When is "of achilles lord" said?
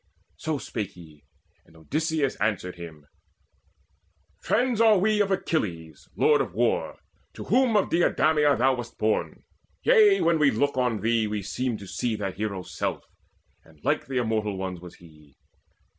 5.21-6.41